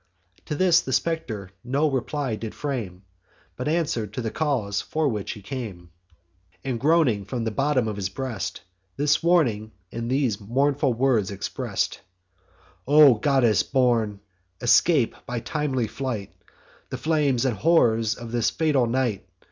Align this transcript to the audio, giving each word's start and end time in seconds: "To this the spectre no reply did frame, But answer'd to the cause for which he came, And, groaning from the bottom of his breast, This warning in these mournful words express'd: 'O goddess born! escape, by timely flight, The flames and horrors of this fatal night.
"To 0.45 0.55
this 0.55 0.81
the 0.81 0.93
spectre 0.93 1.51
no 1.63 1.87
reply 1.87 2.35
did 2.35 2.55
frame, 2.55 3.03
But 3.55 3.67
answer'd 3.67 4.15
to 4.15 4.21
the 4.23 4.31
cause 4.31 4.81
for 4.81 5.07
which 5.07 5.33
he 5.33 5.43
came, 5.43 5.91
And, 6.63 6.79
groaning 6.79 7.23
from 7.23 7.43
the 7.43 7.51
bottom 7.51 7.87
of 7.87 7.97
his 7.97 8.09
breast, 8.09 8.61
This 8.97 9.21
warning 9.21 9.73
in 9.91 10.07
these 10.07 10.41
mournful 10.41 10.95
words 10.95 11.29
express'd: 11.29 11.99
'O 12.87 13.13
goddess 13.13 13.61
born! 13.61 14.21
escape, 14.59 15.15
by 15.27 15.39
timely 15.39 15.85
flight, 15.87 16.33
The 16.89 16.97
flames 16.97 17.45
and 17.45 17.55
horrors 17.57 18.15
of 18.15 18.31
this 18.31 18.49
fatal 18.49 18.87
night. 18.87 19.29